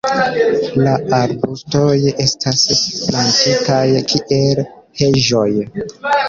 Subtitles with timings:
[0.85, 1.91] La arbustoj
[2.25, 2.63] estas
[3.03, 3.83] plantitaj
[4.15, 4.63] kiel
[5.05, 5.47] heĝoj.